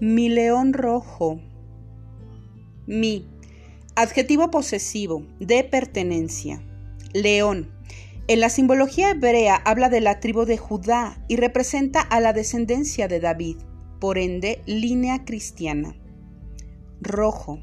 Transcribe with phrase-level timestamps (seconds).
[0.00, 1.40] Mi león rojo.
[2.86, 3.28] Mi.
[3.94, 6.60] Adjetivo posesivo, de pertenencia.
[7.12, 7.70] León.
[8.26, 13.06] En la simbología hebrea habla de la tribu de Judá y representa a la descendencia
[13.06, 13.58] de David,
[14.00, 15.94] por ende, línea cristiana.
[17.00, 17.60] Rojo.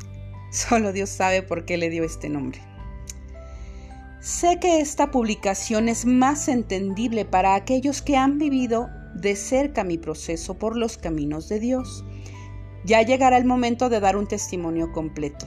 [0.50, 2.60] Solo Dios sabe por qué le dio este nombre.
[4.20, 9.96] Sé que esta publicación es más entendible para aquellos que han vivido de cerca mi
[9.96, 12.04] proceso por los caminos de Dios.
[12.84, 15.46] Ya llegará el momento de dar un testimonio completo.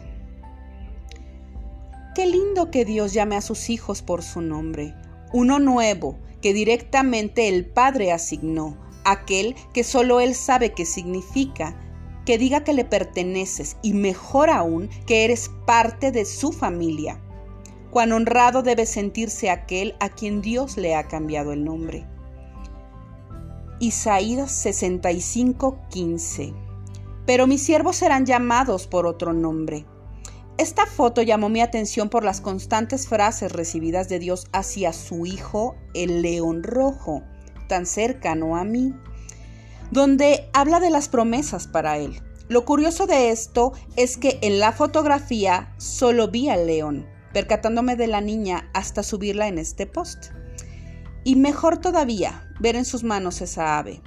[2.16, 4.96] Qué lindo que Dios llame a sus hijos por su nombre,
[5.34, 11.78] uno nuevo que directamente el Padre asignó, aquel que solo Él sabe qué significa,
[12.26, 17.22] que diga que le perteneces y mejor aún que eres parte de su familia.
[17.92, 22.08] Cuán honrado debe sentirse aquel a quien Dios le ha cambiado el nombre.
[23.82, 26.54] Isaías 65:15.
[27.26, 29.86] Pero mis siervos serán llamados por otro nombre.
[30.58, 35.76] Esta foto llamó mi atención por las constantes frases recibidas de Dios hacia su hijo,
[35.94, 37.24] el león rojo,
[37.68, 38.96] tan cercano a mí,
[39.92, 42.22] donde habla de las promesas para él.
[42.48, 48.08] Lo curioso de esto es que en la fotografía solo vi al león, percatándome de
[48.08, 50.32] la niña hasta subirla en este post.
[51.24, 54.02] Y mejor todavía, ver en sus manos esa ave.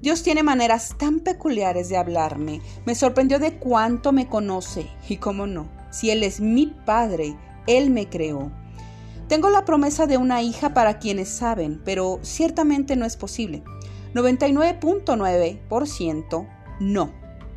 [0.00, 2.60] Dios tiene maneras tan peculiares de hablarme.
[2.84, 4.86] Me sorprendió de cuánto me conoce.
[5.08, 8.52] Y cómo no, si Él es mi Padre, Él me creó.
[9.28, 13.64] Tengo la promesa de una hija para quienes saben, pero ciertamente no es posible.
[14.14, 17.12] 99.9% no,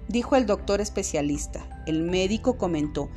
[0.07, 1.83] dijo el doctor especialista.
[1.85, 3.09] El médico comentó,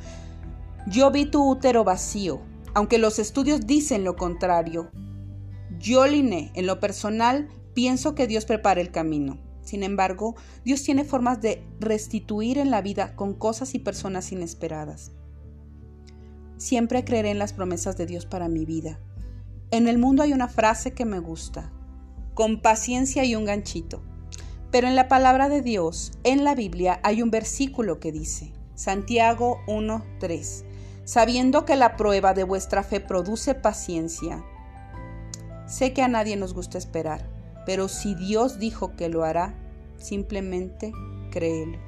[0.85, 2.41] yo vi tu útero vacío,
[2.73, 4.91] aunque los estudios dicen lo contrario.
[5.79, 9.37] Yo, Liné, en lo personal, pienso que Dios prepara el camino.
[9.61, 15.11] Sin embargo, Dios tiene formas de restituir en la vida con cosas y personas inesperadas.
[16.57, 18.99] Siempre creeré en las promesas de Dios para mi vida.
[19.71, 21.71] En el mundo hay una frase que me gusta,
[22.33, 24.03] con paciencia y un ganchito.
[24.69, 29.59] Pero en la palabra de Dios, en la Biblia, hay un versículo que dice, Santiago
[29.67, 30.65] 1.3,
[31.03, 34.43] sabiendo que la prueba de vuestra fe produce paciencia,
[35.65, 37.25] Sé que a nadie nos gusta esperar,
[37.65, 39.55] pero si Dios dijo que lo hará,
[39.97, 40.91] simplemente
[41.31, 41.79] créelo.